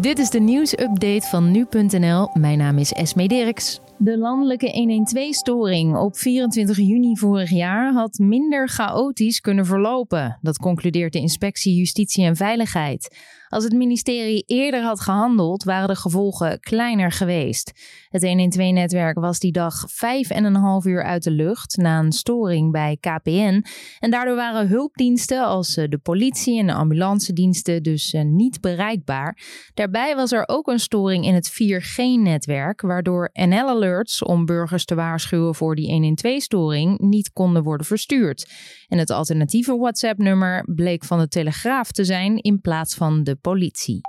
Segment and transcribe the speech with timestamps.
[0.00, 2.30] Dit is de nieuwsupdate van nu.nl.
[2.34, 3.80] Mijn naam is Esme Dirks.
[3.98, 5.02] De landelijke
[5.36, 10.38] 112-storing op 24 juni vorig jaar had minder chaotisch kunnen verlopen.
[10.42, 13.16] Dat concludeert de Inspectie Justitie en Veiligheid.
[13.48, 17.72] Als het ministerie eerder had gehandeld, waren de gevolgen kleiner geweest.
[18.10, 22.12] Het 112-netwerk was die dag vijf en een half uur uit de lucht na een
[22.12, 23.64] storing bij KPN.
[23.98, 29.38] En daardoor waren hulpdiensten als eh, de politie en de ambulancediensten dus eh, niet bereikbaar.
[29.74, 35.54] Daarbij was er ook een storing in het 4G-netwerk, waardoor NL-alerts om burgers te waarschuwen
[35.54, 38.50] voor die 112-storing niet konden worden verstuurd.
[38.88, 44.00] En het alternatieve WhatsApp-nummer bleek van de Telegraaf te zijn in plaats van de politie.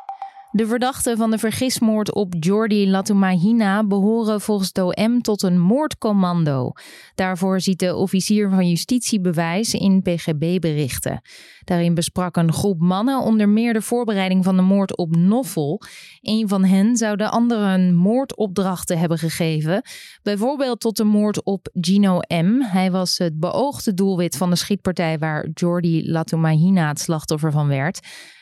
[0.54, 6.72] De verdachten van de vergismoord op Jordi Latumahina behoren volgens het OM tot een moordcommando.
[7.16, 11.22] Daarvoor ziet de officier van justitie bewijs in PGB-berichten.
[11.64, 15.82] Daarin besprak een groep mannen onder meer de voorbereiding van de moord op Noffel.
[16.22, 19.82] Een van hen zou de anderen moordopdrachten hebben gegeven,
[20.24, 22.62] bijvoorbeeld tot de moord op Gino M.
[22.62, 28.00] Hij was het beoogde doelwit van de schietpartij waar Jordi Latumahina het slachtoffer van werd.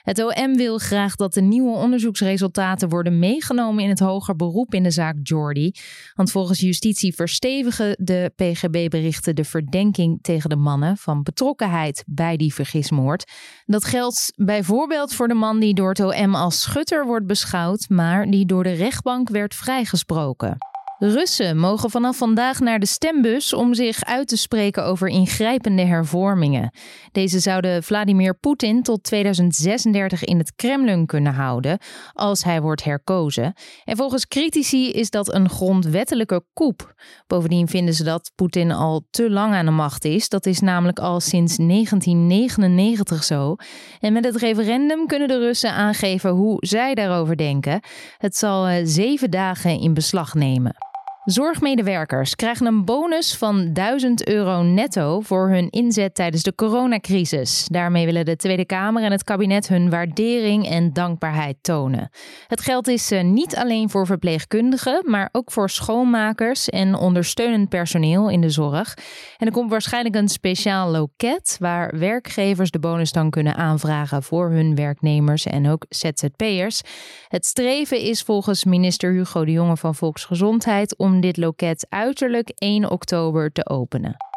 [0.09, 4.83] Het OM wil graag dat de nieuwe onderzoeksresultaten worden meegenomen in het hoger beroep in
[4.83, 5.71] de zaak Jordi.
[6.15, 12.53] Want volgens justitie verstevigen de PGB-berichten de verdenking tegen de mannen van betrokkenheid bij die
[12.53, 13.31] vergismoord.
[13.65, 18.29] Dat geldt bijvoorbeeld voor de man die door het OM als schutter wordt beschouwd, maar
[18.29, 20.57] die door de rechtbank werd vrijgesproken.
[21.01, 26.73] Russen mogen vanaf vandaag naar de stembus om zich uit te spreken over ingrijpende hervormingen.
[27.11, 31.79] Deze zouden Vladimir Poetin tot 2036 in het Kremlin kunnen houden
[32.13, 33.53] als hij wordt herkozen.
[33.83, 36.93] En volgens critici is dat een grondwettelijke koep.
[37.27, 40.29] Bovendien vinden ze dat Poetin al te lang aan de macht is.
[40.29, 43.55] Dat is namelijk al sinds 1999 zo.
[43.99, 47.79] En met het referendum kunnen de Russen aangeven hoe zij daarover denken.
[48.17, 50.88] Het zal eh, zeven dagen in beslag nemen.
[51.31, 57.67] Zorgmedewerkers krijgen een bonus van 1000 euro netto voor hun inzet tijdens de coronacrisis.
[57.71, 62.09] Daarmee willen de Tweede Kamer en het kabinet hun waardering en dankbaarheid tonen.
[62.47, 68.29] Het geld is eh, niet alleen voor verpleegkundigen, maar ook voor schoonmakers en ondersteunend personeel
[68.29, 68.97] in de zorg.
[69.37, 74.49] En er komt waarschijnlijk een speciaal loket waar werkgevers de bonus dan kunnen aanvragen voor
[74.49, 76.81] hun werknemers en ook ZZP'ers.
[77.27, 82.91] Het streven is volgens minister Hugo de Jonge van Volksgezondheid om dit loket uiterlijk 1
[82.91, 84.28] oktober te openen.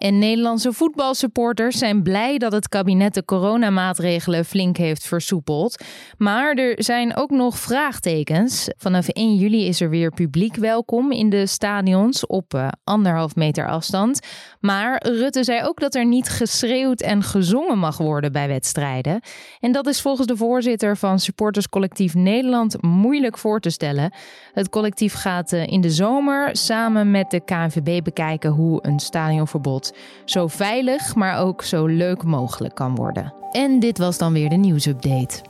[0.00, 5.84] En Nederlandse voetbalsupporters zijn blij dat het kabinet de coronamaatregelen flink heeft versoepeld.
[6.18, 8.70] Maar er zijn ook nog vraagtekens.
[8.76, 13.68] Vanaf 1 juli is er weer publiek welkom in de stadions op uh, anderhalf meter
[13.68, 14.20] afstand.
[14.60, 19.20] Maar Rutte zei ook dat er niet geschreeuwd en gezongen mag worden bij wedstrijden.
[19.58, 24.12] En dat is volgens de voorzitter van supporterscollectief Nederland moeilijk voor te stellen.
[24.52, 29.88] Het collectief gaat uh, in de zomer samen met de KNVB bekijken hoe een stadionverbod
[30.24, 33.34] zo veilig, maar ook zo leuk mogelijk kan worden.
[33.50, 35.42] En dit was dan weer de nieuwsupdate.